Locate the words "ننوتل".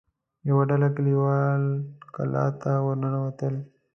3.01-3.55